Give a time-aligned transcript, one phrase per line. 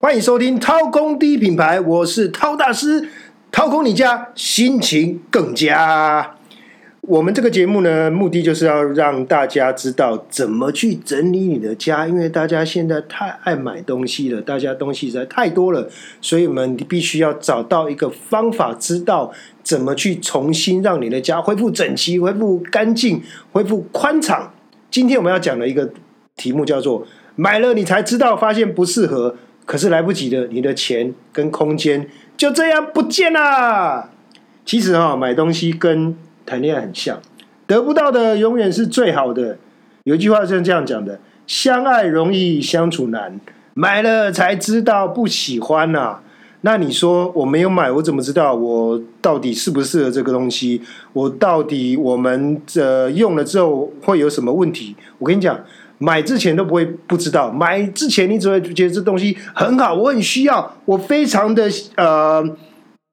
[0.00, 3.08] 欢迎收听掏空第一品牌，我是掏大师，
[3.50, 6.36] 掏空你家，心情更佳。
[7.00, 15.90] 我们这个节目呢，目的就是要让大家知道怎么去整理你的家，因为大家现在太爱买东西了，大家东西实在太多了，
[16.20, 19.32] 所以我们必须要找到一个方法，知道
[19.64, 23.20] 怎么去重新让你的家恢复整齐、恢复干净、
[23.50, 24.54] 恢复宽敞。
[24.92, 25.90] 今天我们要讲的一个
[26.36, 27.04] 题目叫做
[27.34, 29.34] “买了你才知道，发现不适合，
[29.68, 34.08] 可是来不及的，你的钱跟空间就这样不见了。”
[34.64, 37.20] 其实哈，买东西跟谈恋爱很像，
[37.66, 39.58] 得不到的永远是最好的。
[40.04, 43.38] 有一句话是这样讲的：相爱容易相处难，
[43.74, 46.20] 买了才知道不喜欢呐。
[46.62, 50.80] 那你说我没有买，我怎么知道我到底适不适合这个东西？
[51.12, 54.96] 我到底我们这用了之后会有什么问题？
[55.18, 55.60] 我跟你讲，
[55.98, 62.42] 买之前都不会不知道，买之前你只会觉得这东西很好，我很需要，我非常的呃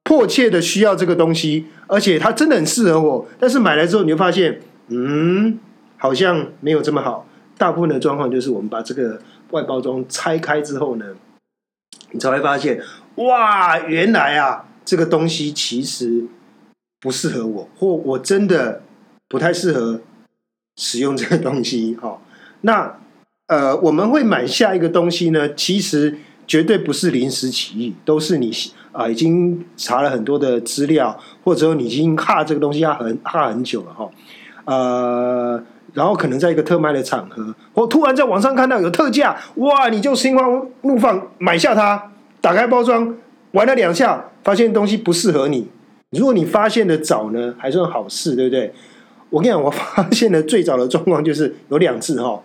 [0.04, 1.66] 迫切的需要这个东西。
[1.88, 5.56] 而且它真的很适合我，但是买来之后你会发现，嗯，
[5.96, 7.24] 好像没有这么好。
[7.56, 9.20] 大部分的状况就是我们把这个
[9.52, 11.04] 外包装拆开之后呢，
[12.10, 12.82] 你才会发现，
[13.14, 16.26] 哇，原来啊，这个东西其实
[17.00, 18.82] 不适合我，或我真的
[19.28, 20.00] 不太适合
[20.76, 21.94] 使用这个东西。
[21.94, 22.18] 哈，
[22.66, 22.98] 那
[23.46, 28.52] 呃，我们会买下一个东西呢，其实绝对不是临时起意，都是你。
[28.96, 34.08] 啊，已经查了很多的资料，或者说你已经哈这个东西哈很哈很久了哈，
[34.64, 40.42] 呃，然后可能在一个特卖的场合，或突然在网上看到有特价，哇，你就心花
[40.80, 43.14] 怒放买下它，打开包装
[43.50, 45.68] 玩了两下，发现东西不适合你。
[46.12, 48.72] 如果你发现的早呢，还算好事，对不对？
[49.36, 52.42] 我跟你讲，我发现的最早的状况就是有两次哈，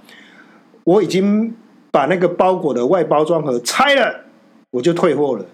[0.83, 1.55] 我已经
[1.89, 4.25] 把那个包裹的外包装盒拆了，
[4.71, 5.45] 我就退货了。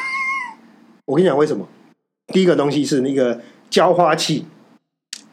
[1.06, 1.66] 我跟你讲为什么？
[2.26, 4.44] 第一个东西是那个浇花器，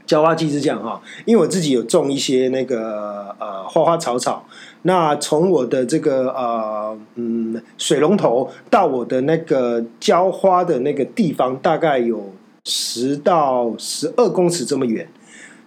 [0.05, 4.45] 浇花器是这样哈，因为我自己有种一些那个呃花花草草，
[4.83, 12.33] 那从我的这个呃嗯水龙头到我的那个浇花的那个地方，大概有
[12.65, 15.07] 十到十二公尺这么远，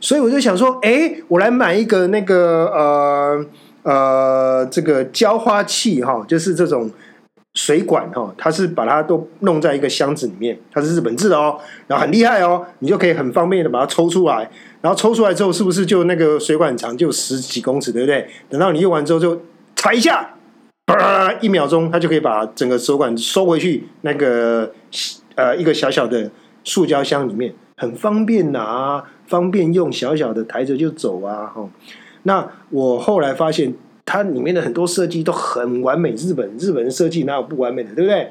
[0.01, 3.47] 所以我就想说，哎，我来买一个那个呃
[3.83, 6.91] 呃这个浇花器哈，就是这种。
[7.57, 11.57] 水管哈，它是把它都弄在一个箱子里面，它是日本制的哦，
[11.87, 14.51] 然后很厉害哦，你就可以很方便的把它抽出来，
[14.81, 18.29] 然后抽出来之后，是不是就那个水管长就十几公尺，对不对？
[18.51, 19.41] 等到你用完之后，就
[19.77, 20.35] 踩一下，
[21.41, 24.73] 一秒钟，它就可以把整个水管收回去，那个
[25.37, 26.29] 呃一个小小的
[26.65, 31.69] 塑胶箱里面，很方便拿，方便用，小小的抬着就走啊，哈。
[32.25, 33.73] 那我后来发现。
[34.07, 38.31] 它里面的很多设计都很完美，日本日本人设计哪有不完美的，对不对？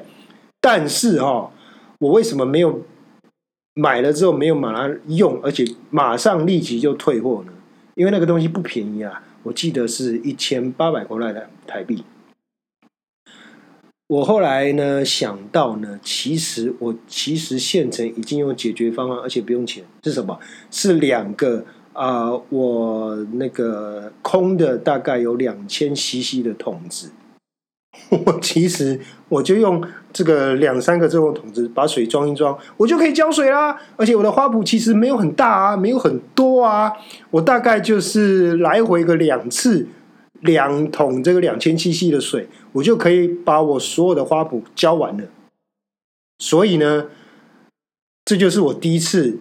[0.60, 1.50] 但是哈，
[1.98, 2.80] 我为什么没有
[3.74, 7.52] 买了之后没有马上用，而且马上立即就退货呢？
[7.96, 12.04] 因为那个东西不便宜啊，我记得是一千八百块的台币。
[14.06, 20.38] 我后来呢想到呢，其实我其实现成已经有解决方案，而且不用钱，是什么？
[20.70, 21.64] 是两个。
[21.94, 27.12] 啊，我那个空的大概有两千 CC 的桶子，
[28.26, 28.98] 我其实
[29.28, 29.80] 我就用
[30.12, 33.78] 这个两三个这种桶子把水装一装，我就可以浇水啦。
[33.94, 36.92] 而且我的花圃其实没有很大啊，没有很多啊，
[37.30, 39.86] 我大概就是来回个两次，
[40.44, 45.24] 两桶这个两千 CC 的水，我就可以把我所有的花圃浇完了。
[46.38, 47.06] 所以呢，
[48.24, 49.40] 这就是我第一次。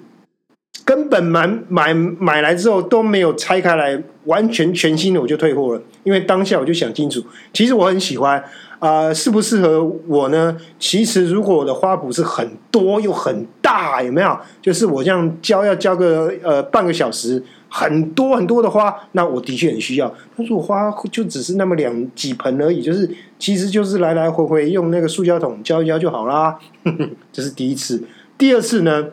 [0.86, 8.44] 根本买买买来之后都没有拆开来，完全全新的我就退货了，因为当下我就想清楚，其实我很喜欢
[8.80, 10.58] 啊，适不适合我呢？
[10.80, 14.38] 其实如果我的花圃是很多又很大，有没有？
[14.62, 17.42] 就是我这样浇要浇个呃半个小时，
[17.76, 20.14] 很多很多的花，那我的确很需要。
[20.38, 26.60] 但是我花就只是那么两几盆而已，就是其实就是来来回回用那个塑胶桶浇一浇就好啦。
[27.34, 28.04] 这是第一次，
[28.38, 29.08] 第二次呢？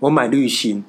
[0.00, 0.82] 我买滤芯，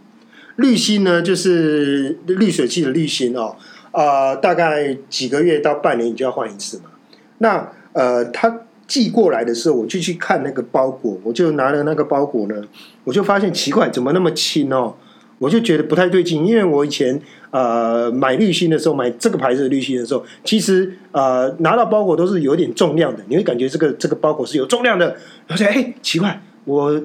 [0.56, 3.56] 滤芯呢就是滤水器的滤芯哦，
[3.92, 6.86] 呃，大概几个月到半年你就要换一次嘛。
[7.38, 12.56] 那呃，他寄过来的时候，我就去看那个包裹，我就拿了那个包裹呢，
[13.04, 14.96] 我就发现奇怪，怎么那么轻哦？
[15.44, 17.20] 我就觉得不太对劲，因为我以前
[17.52, 25.16] 呃买滤芯的时候，买这个牌子的滤芯的时候，其实呃拿到包裹都是有点重量的，你会感觉这个这个包裹是有重量的。
[25.48, 27.02] 而且哎，奇怪，我。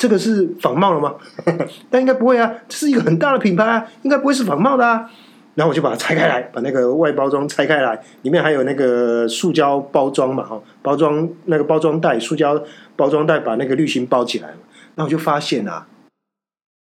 [0.00, 1.16] 这个是仿冒了吗？
[1.90, 5.10] 但应该不会啊，这是一个很大的品牌啊，应该不会是仿冒的啊。
[5.56, 12.62] 然后我就把它拆开来，把那个外包装拆开来，里面还有那个塑胶包装嘛，哈，包装那个包装袋，塑胶
[12.94, 14.56] 包装袋把那个滤芯包起来了。
[14.94, 15.84] 那我就发现啊，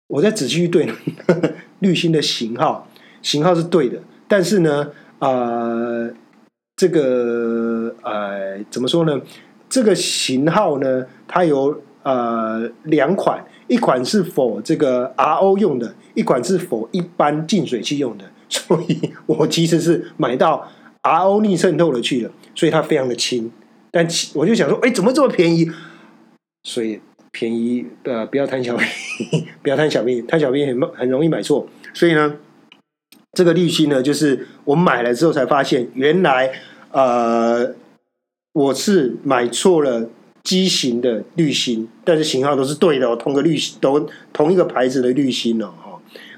[0.08, 0.88] 我在仔细去对
[1.80, 2.88] 滤芯的型号，
[3.22, 4.88] 型号是对的，但是呢，
[5.18, 6.10] 呃，
[6.76, 9.20] 这个呃，怎么说呢？
[9.68, 18.24] 这个型号呢，它有呃两款，一款是否这个 RO 用的，一款是否一般净水器用的。
[18.48, 20.70] 所以我其实是买到
[21.02, 23.50] RO 逆渗透的去了，所以它非常的轻。
[23.90, 25.68] 但我就想说，哎，怎么这么便宜？
[26.62, 27.00] 所以
[27.36, 31.68] 便宜呃，不要贪小便宜， 不要贪小便宜，贪小便宜很很容易买错。
[31.92, 32.36] 所以呢，
[33.32, 36.50] 这个滤芯呢，就是我买了之后才发现，原来
[36.92, 37.74] 呃，
[38.54, 40.08] 我是买错了
[40.42, 45.68] 机型的滤芯，但是型号都是对的，同个滤都同一个牌子的滤芯哦。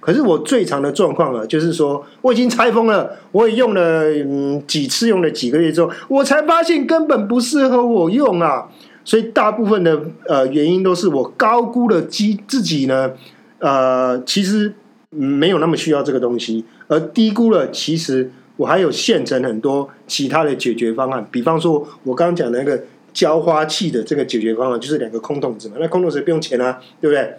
[0.01, 8.69] 可是我最长的状况啊，就是说我已经拆封了，我也用了嗯几次，用了几个月之后，我才发现根本不适合我用啊。
[9.09, 13.13] 所以大部分的呃原因都是我高估了机自己呢，
[13.59, 14.75] 呃，其实
[15.09, 21.27] 没有那么需要这个东西，而低估了其实我还有现成很多其他的解决方案。
[21.31, 22.85] 比方说，我刚刚讲的那个
[23.15, 27.37] 浇花器的这个解决方案，就是两个空桶子嘛，那空桶子不用钱啊，对不对？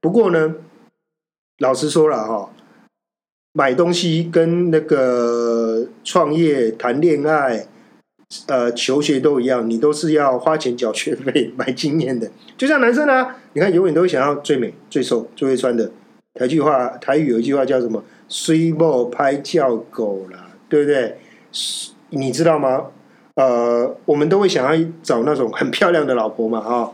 [0.00, 0.56] 不过呢。
[1.58, 2.50] 老实说了哈，
[3.52, 7.68] 买东西跟那个创业、谈恋爱、
[8.46, 12.30] 呃求学都一样，你都是要花钱缴学费、买经验的。
[12.56, 15.90] 就像男生啊，你看永远都会想要最美、最瘦、最会穿的。
[16.34, 21.16] 台句话，台语有一句话叫什么？“虽莫拍叫狗啦，对不对？
[22.10, 22.86] 你知道吗？
[23.36, 26.92] 呃，我们都会想要找那种很漂亮的老婆嘛，哈，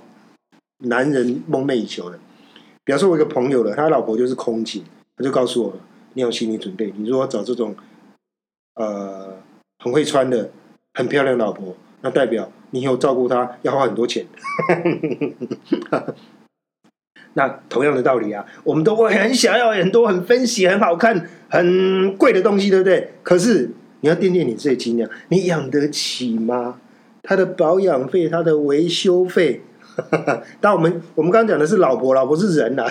[0.85, 2.19] 男人梦寐以求的。
[2.85, 4.83] 比方说，我一个朋友了，他老婆就是空姐，
[5.17, 5.73] 他就告诉我，
[6.15, 6.93] 你有心理准备。
[6.97, 7.75] 你如果找这种，
[8.75, 9.37] 呃，
[9.79, 10.51] 很会穿的、
[10.95, 14.27] 很漂亮老婆，那代表你以后照顾她要花很多钱。
[17.35, 23.13] 那同样的道理啊，我们都会很想要很多很分析、很好看、很贵的东西，对不对？
[23.23, 23.71] 可是
[24.01, 26.81] 你要掂掂你自己斤两，你养得起吗？
[27.23, 29.63] 它的保养费、它的维修费。
[30.61, 32.87] 但我们我们刚刚讲的是老婆，老婆是人呐，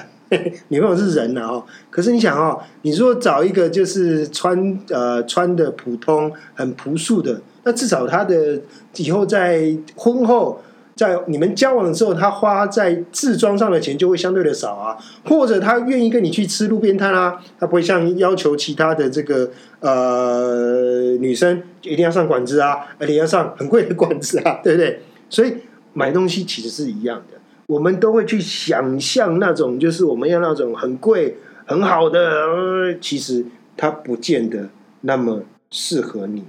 [0.70, 1.66] 女朋友是人呐哦。
[1.90, 8.62] 可是你想哦，你说找一个就是穿呃穿的普通、很朴素的，那至少他的
[8.98, 10.62] 以后在婚后，
[10.96, 14.98] 在你们交往的时候，他花在自装上的钱就会相对的少啊。
[15.26, 25.02] 或者他愿意跟你去吃路边摊啊，他不会像要求其他的这个呃女生一定要上馆子啊，而且要上很贵的馆子啊， 对不对？
[25.30, 25.54] 所以。
[25.92, 31.36] 买东西其实是一样的，我们都会去想象那种，就是我们要那种很贵、
[31.66, 33.44] 很好的，其实
[33.76, 34.70] 它不见得
[35.02, 35.42] 那么
[35.72, 36.44] 适合你。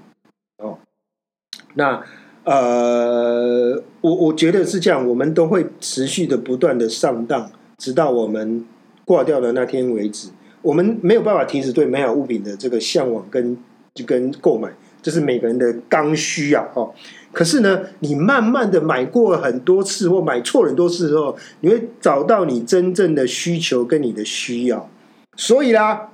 [1.74, 2.02] 那
[2.44, 8.64] 呃，我我觉得是这样，我们都会持续的不断的上当，直到我们
[9.04, 10.30] 挂掉的那天为止。
[10.62, 13.56] 我们没有办法停止对美好物品的这个向往跟
[13.94, 14.70] 就跟购买，
[15.02, 16.66] 这是每个人的刚需啊！
[16.74, 16.92] 哦。
[17.32, 24.90] 可是呢，你慢慢的买过很多次或买错很多次之后，你会找到你真正的需求跟你的需要。
[25.36, 26.10] 所以啦，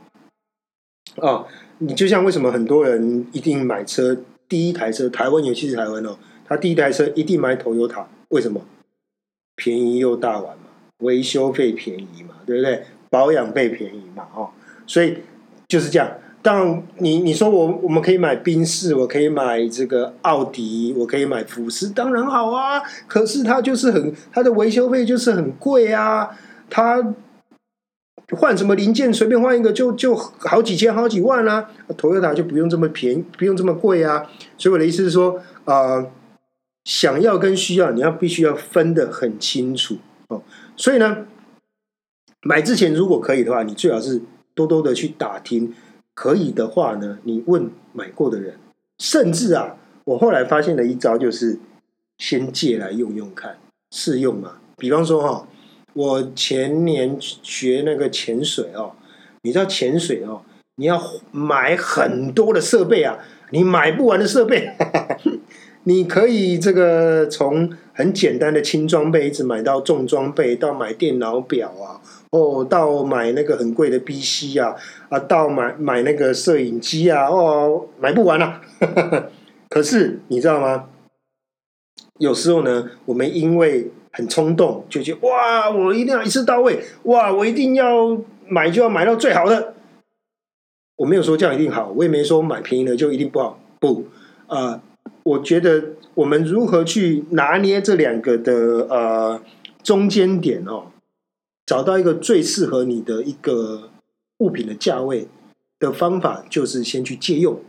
[1.17, 1.47] 哦，
[1.79, 4.17] 你就像为什么很多人一定买车，
[4.49, 8.61] 第一台车，台湾尤其是台湾哦，他第一台车一定买 Toyota，为什么？
[9.57, 10.65] 便宜又大碗嘛，
[10.99, 12.83] 维修费便宜嘛，对不对？
[13.09, 14.51] 保养费便宜嘛，哦，
[14.87, 15.19] 所以
[15.67, 16.11] 就是这样。
[16.43, 22.81] 但你你说我我们可以买宾士，我可以买这个奥迪，我可以买福斯，当然好啊。
[23.09, 26.31] 可是它就是很它的维修费就是很贵啊，
[26.71, 27.03] 它
[28.31, 31.71] 换什么零件随便换一个就就好几千好几万啊。
[31.97, 34.29] Toyota 就不用这么便宜，不用这么贵啊。
[34.59, 36.07] 所以我的意思是说，啊，
[36.85, 39.97] 想要跟需要你要必须要分得很清楚
[40.29, 40.43] 哦。
[40.77, 41.27] 所以呢，
[42.43, 44.23] 买之前如果可以的话，你最好是
[44.55, 45.75] 多多的去打听。
[46.15, 48.59] 可以的话呢，你问买过的人，
[48.99, 51.59] 甚至啊，我后来发现了一招，就是
[52.17, 53.59] 先借来用用看，
[53.91, 54.53] 试用嘛。
[54.79, 55.47] 比方说哈，
[55.97, 58.93] 我前年学那个潜水哦，
[59.43, 60.43] 你知道潜水哦，
[60.77, 63.19] 你要买很多的设备啊，
[63.51, 64.71] 你买不完的设备，
[65.85, 72.03] 你可以这个从很简单的轻装备一直买到重装备，到买电脑表啊。
[72.31, 74.77] 哦，到买那个很贵的 B C 啊，
[75.09, 78.61] 啊，到买买那个摄影机啊，哦，买不完啊。
[79.71, 80.91] 可是你知道吗？
[82.19, 88.19] 有时候呢，我们因为很冲动，就觉得哇，我一定要一次到位，哇，我一定要
[88.49, 89.75] 买就要买到最好的。
[90.97, 93.61] 我没有说这样一定好，我也没说买便宜的就一定不好。
[93.79, 94.07] 不，
[94.47, 94.81] 呃，
[95.23, 99.43] 我觉得我们如何去拿捏这两个的呃
[99.83, 100.87] 中间点哦，
[101.67, 103.91] 找到一个最适合你的一个
[104.39, 105.29] 物品的价位
[105.79, 107.61] 的方法，就是先去借用。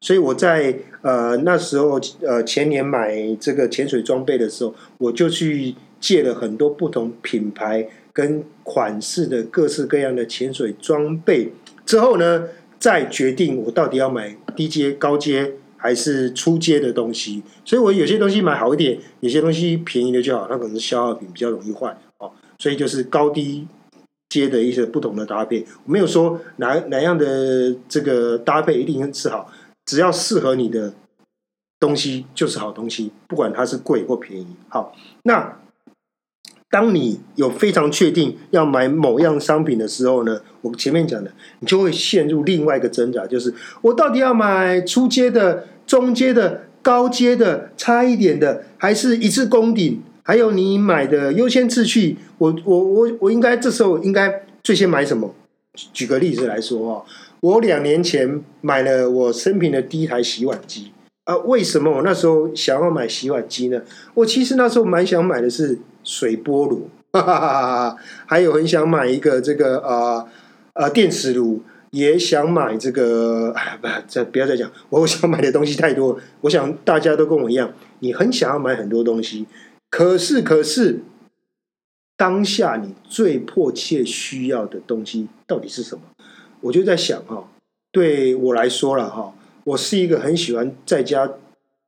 [0.00, 11.52] 所以我在呃那时候呃前年买这个潜水装备的时候，我就去借了很多不同品牌跟款式的各式各样的潜水装备，
[11.84, 12.44] 之后呢，
[12.78, 17.42] 再决定我到底要买低阶、高阶还是初阶的东西。
[17.64, 22.30] 所以我有些东西买好一点，有些东西便宜的就好，那可能是消耗品，比较容易坏哦。
[22.58, 23.66] 所以就是高低
[24.28, 29.50] 阶的一些不同的搭配，没有说哪哪样的这个搭配一定是好。
[29.88, 30.92] 只要适合你的
[31.80, 34.46] 东西就是好东西，不管它是贵或便宜。
[34.68, 35.60] 好，那
[36.68, 50.02] 当你有非常确定要买某样商品的时候呢，我前面讲的，你就会陷入另外一个挣扎，就是我到底要买初阶的、中阶的、高阶的、差一点的，还是一次攻顶？
[50.22, 55.34] 还有你买的优先次序，我我我我应该这时候应该最先买什么？
[55.94, 57.04] 举个例子来说哦。
[57.40, 60.92] 我两年前买了我生平的第一台洗碗机
[61.24, 61.36] 啊！
[61.38, 63.82] 为什么我那时候想要买洗碗机呢？
[64.14, 70.26] 我其实那时候蛮想买的是水波炉，哈哈哈哈还有很想买一个这个啊
[70.72, 73.52] 啊电磁炉，也想买这个。
[73.54, 76.18] 哎，不，再不要再讲，我想买的东西太多。
[76.40, 79.46] 我想大家都跟我一样，你很想要买很多东西，
[79.90, 81.02] 可是可是
[82.16, 86.02] 当下你最迫切需要的东西到底是什么？
[86.60, 87.48] 我就在想哈，
[87.92, 89.32] 对我来说了哈，
[89.64, 91.30] 我是一个很喜欢在家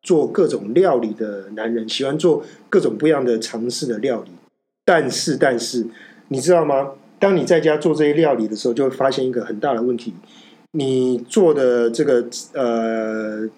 [0.02, 4.30] 做各种料理的男人，喜欢做各种不一样的尝试的料理。
[4.84, 5.86] 但是，但是，
[6.28, 6.92] 你知道吗？
[7.18, 10.14] 当你在家做这些料理的时候，就会发现一个很大的问题：
[10.72, 13.48] 你做的这个呃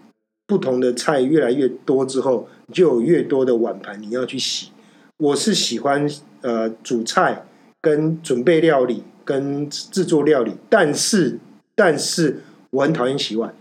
[0.46, 4.70] 不同的菜越来越多之后，就有越多的碗盘你要去洗。
[5.18, 6.08] 我是喜欢
[6.40, 7.44] 呃煮菜
[7.80, 9.04] 跟准备料理。
[9.32, 11.38] 跟制作料理，但是
[11.74, 13.54] 但是我很讨厌洗碗，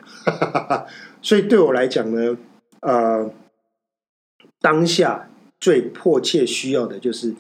[1.23, 2.37] 所以对我来讲呢，
[2.81, 3.31] 呃，
[4.59, 5.29] 当下
[5.61, 7.33] 最迫切需要的就是，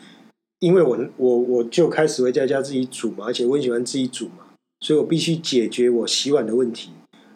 [0.59, 4.45] 因为我我我就开始会在家自己煮嘛，而且我很喜欢自己煮嘛，
[4.79, 6.91] 所以我必须解决我洗碗的问题，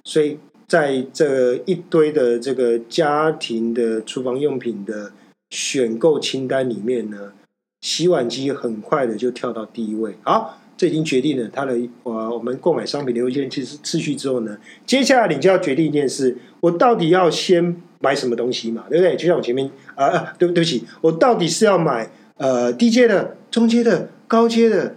[0.05, 5.11] 所以在这一堆的这个家庭的厨房用品的
[5.49, 7.33] 选购清单里面呢，
[7.81, 10.61] 洗碗机很快的就跳到第一位，好。
[10.77, 18.85] 这已经决定了它的呃，我们购买商品的优先次次序之后呢，接下来你就要决定一件事：我到底要先买什么东西嘛？
[18.89, 19.15] 对不对？
[19.15, 24.95] 就像我前面啊，对对不起，我到底是要买呃低阶的、中阶的、高阶的？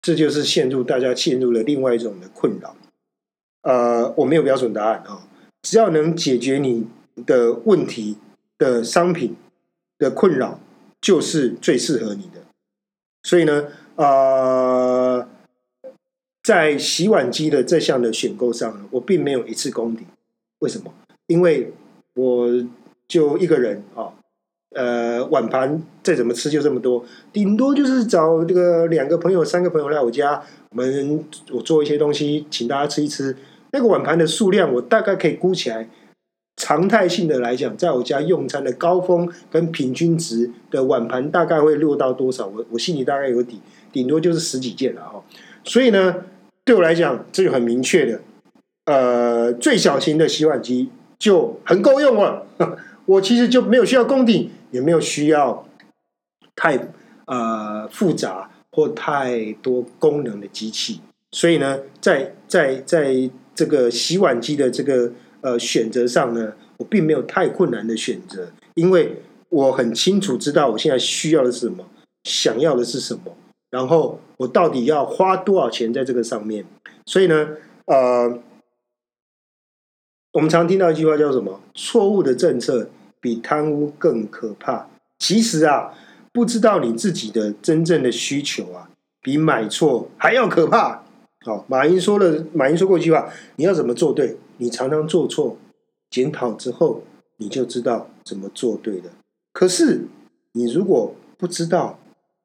[0.00, 2.76] 这就是陷入大家陷入了另外一种的困扰。
[3.62, 5.26] 呃，我没有标准答案啊，
[5.62, 6.86] 只要能解决你
[7.26, 8.16] 的问题
[8.56, 9.34] 的商品
[9.98, 10.60] 的困扰，
[11.00, 12.44] 就是最适合你的。
[13.24, 13.64] 所以呢。
[13.98, 15.26] 呃，
[16.44, 20.06] 在洗碗机的这项的选购上，我并没有一次功底。
[20.60, 20.92] 为什么？
[21.26, 21.72] 因为
[22.14, 22.48] 我
[23.08, 24.14] 就一个人啊，
[24.76, 30.40] 呃，碗盘再怎么吃就这么多，顶多就是找这个两个朋友、三个朋友来我家，
[30.70, 33.36] 我们我做一些东西，请大家吃一吃。
[33.72, 35.88] 那个碗盘的数量，我大概可以估起来。
[36.56, 42.46] 常态性的来讲，在我家用餐的高峰跟平均值的碗盘大概会落到多少？
[42.46, 43.60] 我我心里大概有底。
[43.92, 45.22] 顶多就是十几件了哈，
[45.64, 46.24] 所以呢，
[46.64, 48.20] 对我来讲，这就很明确的，
[48.86, 52.46] 呃，最小型的洗碗机就很够用了。
[53.06, 55.66] 我其实就没有需要功底，也没有需要
[56.54, 56.78] 太
[57.26, 61.00] 呃复杂或太多功能的机器。
[61.32, 71.86] 所以呢，在在在这个洗碗机的这个呃选择上呢，我并没有太困难的选择，因为我很清楚知道我现在需要的是什么，
[72.24, 73.34] 想要的是什么。
[73.70, 76.64] 然后我到底要花多少钱在这个上面？
[77.06, 77.56] 所以呢，
[77.86, 78.38] 呃，
[80.32, 81.60] 我们常听到一句话叫什么？
[81.74, 84.88] 错误的政策比贪污更可怕。
[85.18, 85.94] 其实啊，
[86.32, 91.02] 不知道你自己的真正的需求啊，比买错还要可怕。
[91.40, 94.36] 好，马云说了，马云说过一句话：你要怎么做对？
[94.58, 95.56] 你常常做错，
[96.10, 97.02] 检讨之后，
[97.36, 99.10] 你就知道怎么做对的。
[99.52, 100.06] 可是
[100.52, 101.98] 你如果不知道，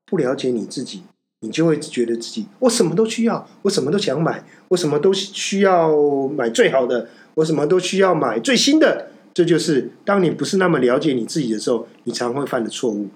[0.05, 1.03] 不了解你自己。
[1.43, 5.93] 你就会觉得自己，我什么都需要，我什么都想买，我什么都需要
[6.29, 9.09] 买最好的，我什么都需要买最新的。
[9.33, 13.09] 这就是当你不是那么了解你自己的时候，你常会犯的错误。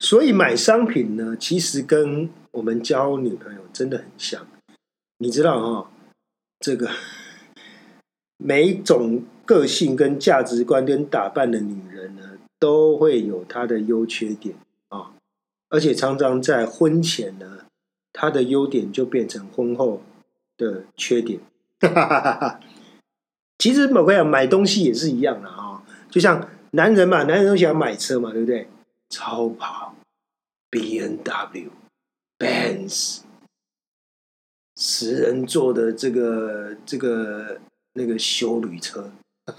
[0.00, 4.46] 所以买商品呢，其实跟我们交女朋友真的很像。
[5.18, 5.90] 你知道哈，
[6.60, 6.90] 这个
[8.36, 12.22] 每一种个性、跟价值观、跟打扮的女人呢，
[12.58, 14.54] 都会有她的优缺点
[14.88, 15.12] 啊，
[15.68, 17.66] 而且常常在婚前呢，
[18.12, 20.02] 他的优点就变成婚后
[20.56, 21.40] 的缺点。
[23.58, 28.68] 其实某个讲买东西也是一样的啊，就像男人嘛，男人都喜欢买车嘛，对不对？
[29.10, 29.94] 超跑、
[30.70, 31.70] B N W、
[32.38, 33.20] Benz。
[34.80, 37.60] 十人座的这个这个
[37.94, 39.10] 那个修旅车，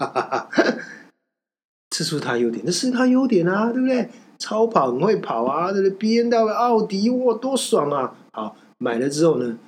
[1.90, 4.08] 这是他优点，这是他优点啊，对不对？
[4.40, 8.16] 超跑很会跑啊，这个 B N W、奥迪，哇，多爽啊！
[8.32, 9.58] 好，买了之后呢，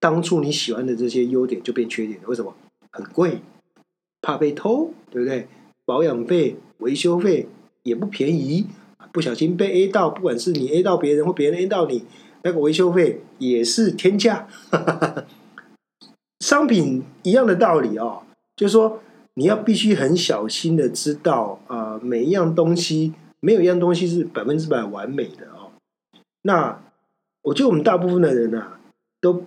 [0.00, 2.52] 当初你喜欢的这些优点就变缺点了，为什么？
[2.90, 3.40] 很贵，
[4.22, 5.46] 怕被偷，对不对？
[5.84, 7.46] 保养费、维修费
[7.84, 8.66] 也不便宜，
[9.12, 12.04] 不小心被 A 到，不管是你 A 到别人或别人 A 到你。
[12.42, 14.48] 那个维修费也是天价，
[16.40, 18.22] 商品一样的道理哦，
[18.54, 19.00] 就是说
[19.34, 25.72] 你要必须很小心的知道啊，每一样东西没有一样东西是百分之百完美的哦。
[26.42, 26.82] 那
[27.42, 28.80] 我觉得我们大部分的人啊，
[29.20, 29.44] 都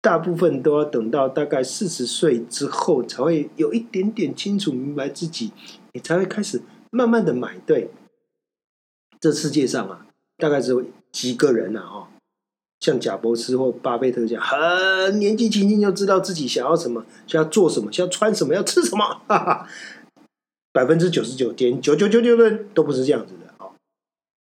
[0.00, 5.52] 大部分都要等到大概四十岁之后，才会有一点点清楚明白自己，
[5.92, 7.90] 你才会开始慢慢的买对。
[9.20, 10.06] 这世界上啊，
[10.36, 10.84] 大概只有。
[11.14, 11.78] 几个人呐？
[11.78, 12.08] 哦，
[12.80, 19.04] 像贾伯斯或巴菲特这样，很年纪轻轻就知道自己想要什么，想要做什么，想要穿什么，要吃什么。
[19.28, 19.68] 哈哈
[20.74, 23.70] 百分之九十九点九九九九的都不是这样子的哦。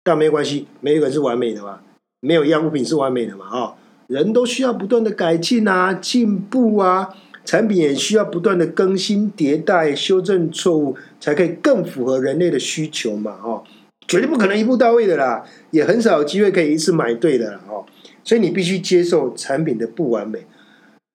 [0.03, 1.81] 但没关系，没有人是完美的嘛，
[2.21, 3.47] 没有一样物品是完美的嘛。
[3.53, 3.75] 哦，
[4.07, 7.15] 人都需要不断的改进啊，进步啊，
[7.45, 13.39] 产品也需要不断的更新迭代，修正错误，才可以更符合人类的需求嘛。
[13.45, 13.63] 哦。
[14.07, 17.87] 绝对不可能一步到位的啦，也很少有机会可以一次买对的啦哦。
[18.23, 20.47] 所以你必须接受产品的不完美。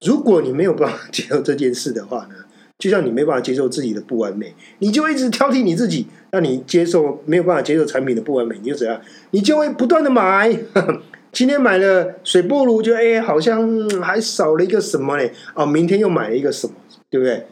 [0.05, 2.35] 如果你没有办法接受这件事的话呢，
[2.79, 6.07] 就像你没办法接受自己的不完美，你就一直挑剔你自己。
[6.31, 8.99] 那你接受没有办法接受产品的不完美，你就怎样？
[9.31, 10.57] 你就会不断的买。
[11.31, 15.31] 今天买了水波炉，就哎，好像还少了一个什么嘞？
[15.53, 16.73] 哦，明天又买了一个什么，
[17.11, 17.45] 对不对？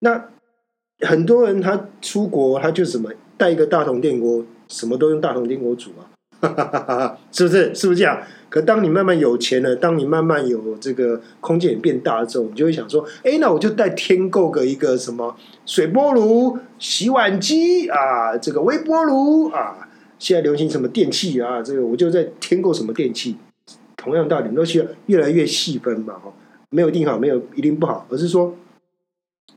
[0.00, 0.28] 那
[1.06, 4.44] 很多人他出国，他就什么带一个大同电锅。
[4.68, 5.92] 什么都用大同电锅煮
[6.42, 7.74] 啊， 是不是？
[7.74, 8.20] 是不是这样？
[8.48, 21.62] 可当你慢慢有钱了，当你慢慢有这个空间也变大了之后，你就会想说：哎，那我就再添购个一个什么水波炉、洗碗机啊，这个微波炉啊，现在流行什么电器啊？
[21.62, 23.36] 这个我就在添购什么电器。
[23.96, 26.32] 同样道理，都需要越来越细分嘛，哈，
[26.70, 28.56] 没有定好，没有一定不好，而是说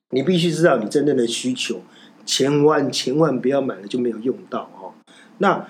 [0.09, 1.79] 你必须知道你真正的需求，
[2.25, 4.91] 千万千万不要买了就没有用到哦。
[5.37, 5.67] 那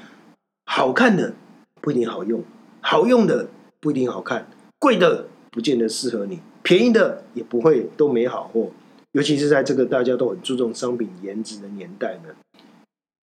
[0.66, 1.34] 好看的
[1.82, 2.42] 不一定好用，
[2.82, 3.48] 好用的
[3.80, 4.48] 不一定好看，
[4.80, 8.72] 贵的不见得适合你，便宜的也不会都没好货。
[9.14, 12.34] 尤其是在这个大家都很注重商品颜值的年代呢，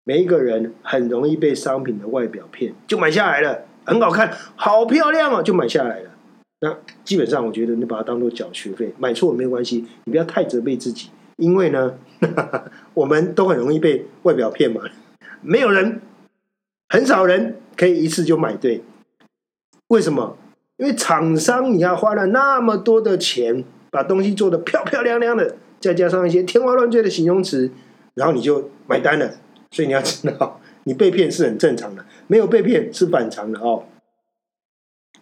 [0.05, 6.11] 每一个人很容易被商品的外表骗，就买下来了，很好看，好漂亮哦，就买下来了。
[6.61, 11.99] 那基本上我觉得你把它当做缴学费，买错没有关系，你不要太责备自己，因为呢，
[12.94, 14.83] 我们都很容易被外表骗嘛，
[15.40, 16.01] 没有人。
[16.90, 18.83] 很少人可以一次就买对，
[19.88, 20.37] 为什么？
[20.77, 27.70] 因为厂商你要花了那么多的钱，把东西做的漂漂亮亮的，再加上一些天花乱坠的形容词，
[28.14, 29.31] 然后你就买单了。
[29.70, 33.85] 所以你要知道，你被骗是很正常的，没有被骗是反常的哦。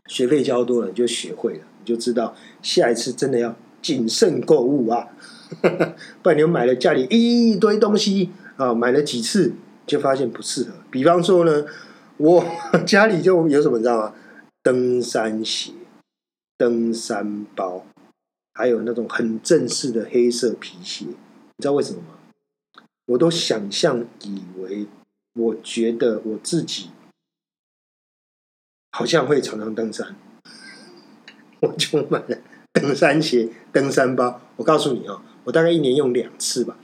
[0.06, 5.08] 学费交多了，你就学会了，你就知道下一次真的要谨慎购物啊，
[6.22, 9.52] 不然你买了家里一堆东西啊，买了几次。
[9.86, 11.64] 就发现不适合，比方说呢，
[12.16, 12.44] 我
[12.84, 14.12] 家里就有什么你知道吗？
[14.66, 15.70] 登山鞋、
[16.58, 17.86] 登山包，
[18.52, 22.82] 还有那种很正式的黑色皮鞋，你知道为什么吗？
[23.04, 24.88] 我都想象以为，
[25.34, 26.90] 我觉得我自己
[28.90, 30.16] 好像会常常登山，
[31.62, 32.36] 我就买了
[32.72, 34.40] 登山鞋、登山包。
[34.56, 36.76] 我告诉你哦，我大概一年用两次吧。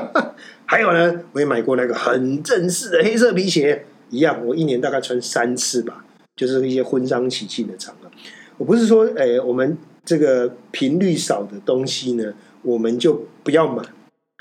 [0.64, 8.10] 还有呢，我也买过那个很正式的黑色皮鞋，一样，我一年大概穿三次吧，就是一些婚丧喜庆的场合。
[8.58, 13.82] 我不是说，哎，我们这个频率少的东西呢，我们就不要买，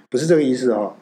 [0.09, 0.95] 不是这个意思哦。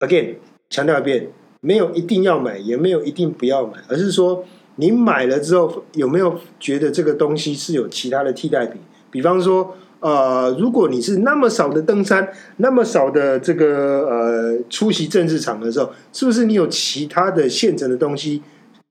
[0.00, 0.36] Again，
[0.70, 1.28] 强调一遍，
[1.60, 4.44] 没有一定要买，也没有一定不要买，而是说
[4.76, 8.80] 你买了之后，有没有觉得这个东西是有其他的替代品？
[9.10, 9.76] 比方说。
[9.98, 18.42] 呃，如果你是那么少的登山，那么少的这个呃出席政治场的时候，是不是你有其他的现成的东西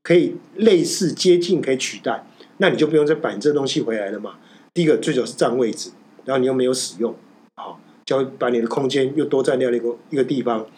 [0.05, 2.23] 可以类似接近可以取代？
[2.57, 4.37] 那你就不用再摆这东西回来了嘛。
[4.71, 5.89] 第一个最主是占位置，
[6.25, 7.15] 然后你又没有使用，
[7.55, 10.69] 好，就把你的空间又多占掉了一个一个地方。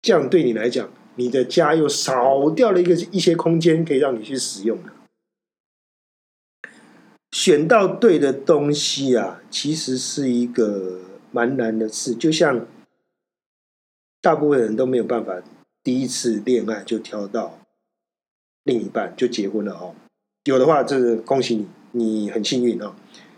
[0.00, 4.92] 这样对你来讲，你的家又少掉了一个一些空间可以让你去使用的。
[7.32, 11.00] 选到对的东西啊，其实是一个
[11.32, 12.14] 蛮难的事。
[12.14, 12.66] 就像
[14.22, 15.42] 大部分人都没有办法
[15.82, 17.58] 第一次恋爱就挑到
[18.66, 19.94] 另一半就结婚了哦。
[20.44, 22.92] 有的话，这是恭喜你，你很幸运哦。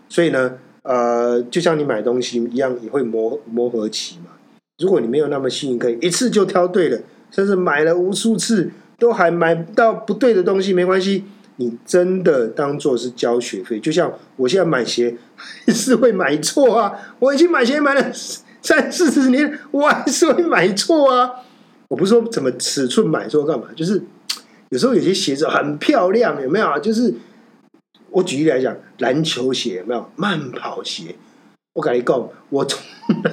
[0.09, 4.31] 所以呢，呃，就像你买东西一样，也会磨磨合期嘛。
[4.77, 6.99] 如果你没有那么幸运，可以一次就挑对了，
[7.31, 11.23] 甚至买了无数次都还买到不对的东西，没关系。
[11.61, 16.89] 你真的当做是交学费，就像我现在买鞋还是会买错啊！
[17.19, 18.11] 我已经买鞋买了
[18.61, 21.29] 三四十年，我还是会买错啊！
[21.89, 24.01] 我不是说怎么尺寸买错干嘛，就是
[24.69, 26.79] 有时候有些鞋子很漂亮，有没有？
[26.79, 27.13] 就是
[28.11, 30.09] 我举例来讲，篮球鞋有没有？
[30.15, 31.15] 慢跑鞋，
[31.73, 32.81] 我跟你讲，我从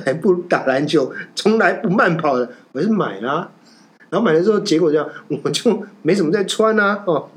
[0.05, 3.51] 来不打篮球，从来不慢跑的，我是买啦。
[4.09, 5.09] 然后买了之后，结果这样，
[5.43, 7.29] 我就没怎么在穿啊，哦，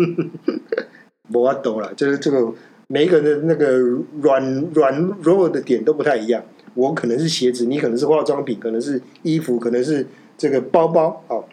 [1.33, 2.53] 我懂了，就是这个
[2.87, 3.77] 每一个人的那个
[4.21, 6.43] 软软弱的点都不太一样。
[6.75, 10.07] 我可能是鞋子，你可能是化妆品，可能是衣服，可能是
[10.37, 11.43] 这个包包，哦。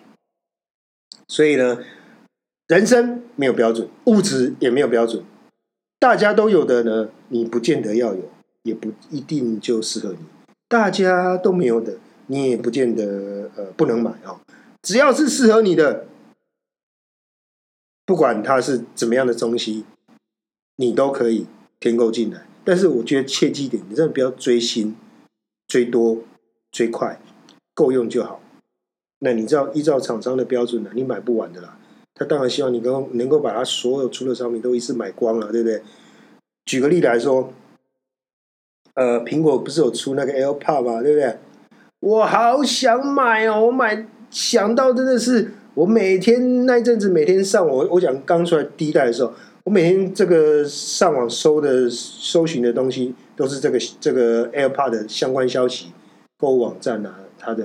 [1.26, 1.78] 所以呢，
[2.66, 5.22] 人生没有标准，物质也没有标准，
[6.00, 8.22] 大家都有的呢，你不见得要有，
[8.64, 10.18] 也不一定就适合你。
[10.66, 14.40] 大家都没有的，你也不见得呃不能买哦。
[14.82, 16.06] 只要是适合你的，
[18.04, 19.84] 不管它是怎么样的东西，
[20.74, 21.46] 你都可以
[21.78, 22.46] 添购进来。
[22.64, 24.96] 但是我觉得切记一点，你真的不要追新、
[25.68, 26.18] 追多、
[26.72, 27.20] 追快，
[27.74, 28.40] 够用就好。
[29.20, 31.78] 那你知道依照厂商的标准呢，你买不完的啦。
[32.16, 35.82] 他当然希望你能能够把他所有出的商品都一次买光了，对不对？
[36.64, 37.52] 举个例来说，
[38.94, 41.02] 呃，苹果不是有出那个 AirPod 吗？
[41.02, 41.38] 对不对？
[42.00, 44.08] 我好想买哦，我买。
[44.28, 49.32] 想到真的是，我每天那一阵子每天上网，我讲刚出来第一代的时候，
[49.64, 55.92] 我每天这个上网搜的搜寻的东西都是这个这个 AirPod 的相关消息，
[56.38, 57.64] 购物网站啊，它的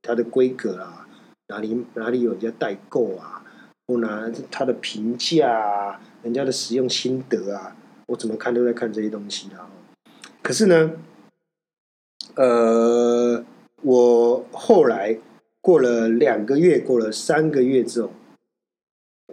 [0.00, 1.06] 它的规格啊，
[1.48, 3.37] 哪里哪里有人家代购啊，
[3.88, 9.68] 我拿它的评价啊，人家的使用心得啊，我怎么看都在看这些东西啊。
[10.40, 10.92] 可是呢，
[12.36, 13.44] 呃，
[13.82, 15.18] 我后来。
[15.60, 18.10] 过了两个月，过了三个月之后，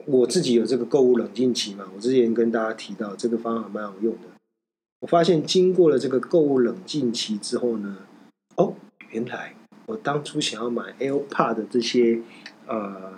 [0.05, 1.89] 我自己有这个购物冷静期嘛？
[1.95, 4.27] 我之前跟大家提到这个方法蛮好用的。
[4.99, 7.99] 我发现经过了这个购物冷静期之后呢，
[8.57, 8.73] 哦，
[9.11, 12.19] 原来我当初想要买 AirPod 的这些
[12.67, 13.13] 呃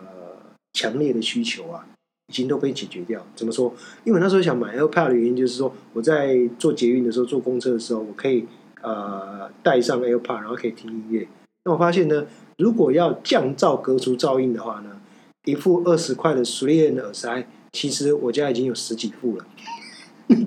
[0.77, 1.83] 强烈的需求啊，
[2.27, 3.25] 已经都被解决掉。
[3.35, 3.73] 怎么说？
[4.03, 8.45] 因为那时候想买 AirPod 的原因就是说，我在做捷运的时候、坐公车的时候，我可以
[8.81, 11.27] 呃带上 AirPod，然后可以听音乐。
[11.65, 12.27] 那我发现呢。
[12.59, 14.99] 如果要降噪、隔除噪音的话呢，
[15.45, 19.45] 一副二十块的 s r e 耳塞，其实我家已经有十几副了，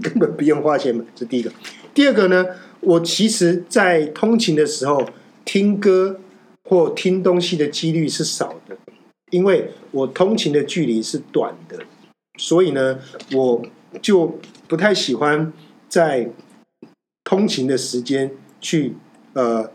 [0.02, 1.04] 根本不用花钱买。
[1.14, 1.52] 这第一个。
[1.94, 2.44] 第二个呢，
[2.80, 5.08] 我其实，在通勤的时候
[5.44, 6.18] 听歌
[6.64, 8.76] 或听东西的几率是少的，
[9.30, 11.78] 因为我通勤的距离是短的，
[12.38, 12.98] 所以呢，
[13.34, 13.62] 我
[14.02, 14.38] 就
[14.68, 15.52] 不太喜欢
[15.88, 16.30] 在
[17.24, 18.94] 通勤的时间去
[19.32, 19.72] 呃。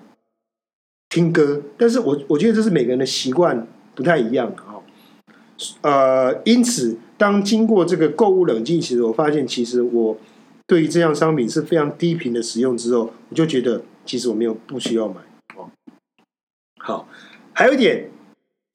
[1.08, 4.84] 听歌，但是我我觉得这是每个人的习惯不太一样的哦。
[5.80, 10.18] 呃，因此，当经过这个购物冷静期，我发现其实我
[10.68, 15.22] 对于这样商品是非常低频的使用之后，我就觉得其实我没有不需要买
[15.56, 15.70] 哦。
[16.80, 17.08] 好，
[17.54, 18.10] 还有一点，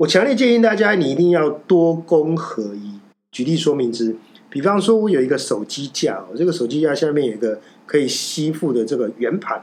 [0.01, 2.99] 我强烈建议大家，你一定要多功合一。
[3.31, 4.17] 举例说明之，
[4.49, 9.63] 比方说我有一个手机架，我这个手机架下面有一个可以吸附的这个圆盘。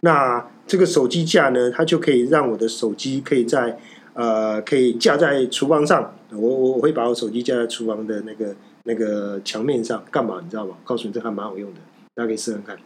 [0.00, 3.78] 那这个手机架呢，它就可以让我的手机可以在
[4.12, 6.14] 呃，可以架在厨房上。
[6.30, 10.76] 我我我会把我手机架在厨房的那个那个墙面上，干嘛你知道吗？
[10.84, 11.80] 告诉你，这还蛮好用的，
[12.14, 12.76] 大家可以试试看。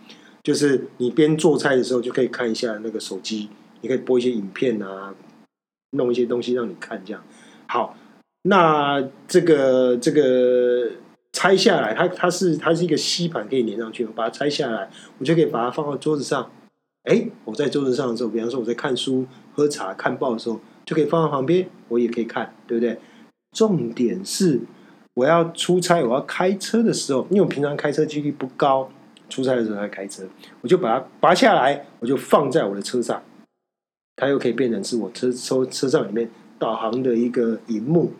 [0.44, 3.48] 就是你边做菜的时候，就可以看一下那个手机，
[3.80, 5.12] 你可以播一些影片啊，
[5.94, 7.22] 弄一些东西让你看，这样。
[7.66, 7.96] 好，
[8.42, 10.90] 那这个这个
[11.32, 14.04] 拆下来，它它是它是一个吸盘，可以连上去。
[14.04, 16.50] 我把它拆下来，我就可以把它放到桌子上。
[17.04, 22.98] 哎，我在桌子上的时候，比方说我在看书、喝茶、看报的时候，就可以放在旁边，我也可以看，对不对？
[23.54, 24.60] 重点是
[25.14, 28.90] 我要出差、我要开车的时候，因为我平常开车几率不高，
[29.28, 30.24] 出差的时候才开车，
[30.60, 33.22] 我就把它拔下来，我就放在我的车上，
[34.16, 38.12] 它又可以变成是我车车车上里面导航的一个荧幕。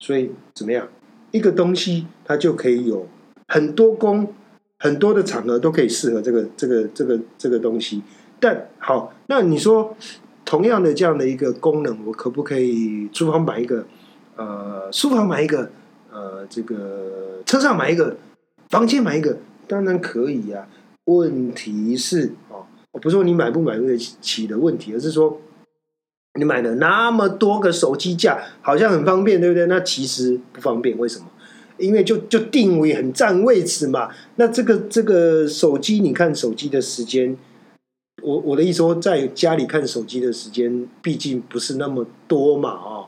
[0.00, 0.88] 所以怎么样？
[1.30, 3.06] 一个东西它就可以有
[3.48, 4.32] 很多功，
[4.78, 8.02] 很多的场合都可以适合这个这个这个这个东西。
[8.40, 9.96] 但好，那你说
[10.44, 13.86] 同样的这样的一个功能，我可不可以厨房买一个，
[14.36, 15.70] 呃，书房买一个，
[16.10, 18.16] 呃，这个车上买一个，
[18.70, 19.36] 房间买一个？
[19.66, 20.66] 当然可以呀。
[21.04, 22.32] 问题是，
[23.00, 25.40] 不是说你买不买得起的问题，而是说
[26.34, 29.66] 你买了那么多个手机架，好像很方便，对不对？
[29.66, 31.26] 那其实不方便，为什么？
[31.78, 34.10] 因为就就定位很占位置嘛。
[34.36, 37.36] 那这个这个手机，你看手机的时间。
[38.20, 43.06] 我我的意思说，在家里看手机的时间，毕竟不是那么多嘛，哦，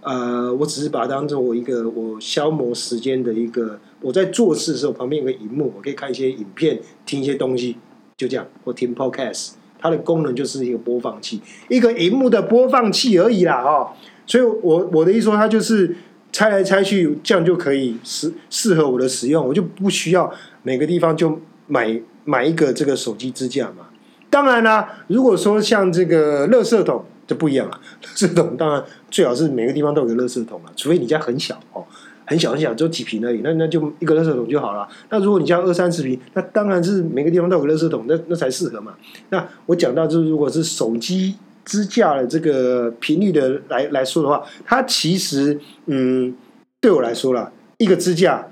[0.00, 7.76] 呃，我只是把它当做我一个我消磨时间的一个，我在做事的时候旁边有个荧幕，我可以看一些影片，听一些东西，
[8.18, 13.88] 就这样，或听 podcast，它的功能就是一个播放器，一个荧幕的播放器而已啦，哦，
[14.26, 15.96] 所以我我的意思说，它就是
[16.32, 20.30] 拆来拆去，这样就可以适适合我的使用，我就不需要
[20.64, 23.86] 每个地方就买买一个这个手机支架嘛。
[24.28, 27.80] 当然啦，如果说像这个垃圾桶就不一样了。
[28.02, 31.84] 垃圾桶当然最好是每个地方都有个垃圾桶啊，除非你家很小哦，
[32.28, 34.88] 很小很小，只有几平而已，那那就一个垃圾桶就好了。
[35.10, 38.94] 那如果你家二三十平，那当然是每个地方都有个垃圾桶，那那才适合嘛。
[39.30, 46.34] 那我讲到就是，如果是手机支架的这个频率的来来说的话，它其实嗯，
[46.80, 48.46] 对我来说啦，一个支架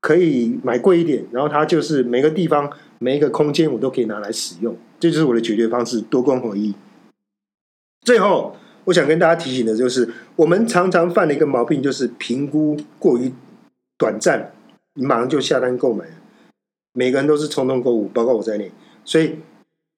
[0.00, 2.70] 可以买贵一点，然后它就是每个地方。
[3.00, 6.74] 每一个空间我都可以拿来使用，这就是我的解决方式，多功合一。
[8.00, 13.32] 最后，我想跟大家提醒的就是，我们常常犯的一个毛病，就是评估过于
[13.96, 14.52] 短暂，
[14.94, 16.04] 你马上就下单购买。
[16.92, 18.70] 每个人都是冲动购物，包括我在内。
[19.04, 19.36] 所以，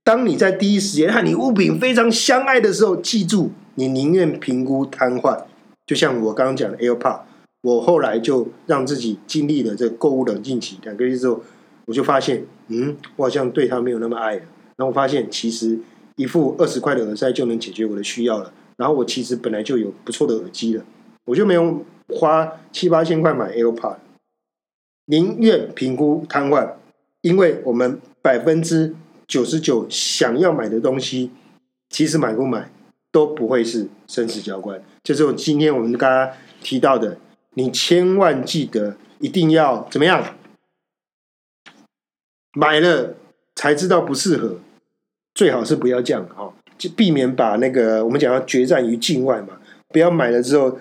[0.02, 5.44] 当你在第一时间和你物品非常相爱的时候，记住，你宁愿评估瘫痪。
[5.86, 7.20] 就像我刚刚讲的 AirPod，
[7.62, 11.42] 我后来就让自己经历了这购物冷静期，两个月之后。
[11.88, 14.40] 我就发现，嗯，我好像对他没有那么爱了。
[14.76, 15.78] 然后我发现，其实
[16.16, 18.52] 一副二十块的耳塞就能解决我的需要了。
[18.76, 20.84] 然后我其实本来就有不错的耳机了，
[21.24, 23.96] 我就没有花七八千块买 AirPod。
[25.06, 26.74] 宁愿评估瘫痪，
[27.20, 28.94] 因为我们百分之
[29.26, 31.30] 九十九想要买的东西，
[31.88, 32.70] 其实买不买
[33.12, 34.82] 都不会是生死交关。
[35.04, 37.18] 就是我今天我们刚刚提到的，
[37.54, 40.36] 你千万记得一定要怎么样？
[42.52, 43.14] 买了
[43.54, 44.58] 才知道不适合，
[45.34, 49.58] 最好是不要这样哈，就避免把那个我们讲要决战于境外嘛。
[49.88, 50.78] 不要买了之后，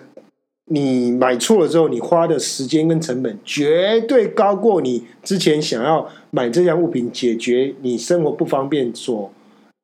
[0.66, 9.32] 你买错了之后，你花的时间跟成本绝对高过你之前想要买这样物品解决你生活不方便所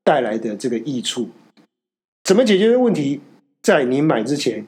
[0.04, 1.30] 带来的这个益处。
[2.24, 3.22] 怎么解决的问题，
[3.62, 4.66] 在你买之前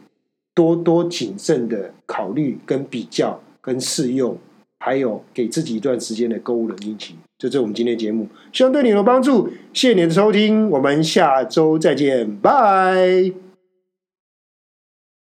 [0.54, 4.38] 多多谨慎的考虑、跟比较、跟试用。
[4.86, 9.48] 还有给自己一段时间的购物冷静期，这是我们今天的节目，希望对你有帮助。
[9.72, 13.53] 谢谢你的收听，我们下周再见，拜。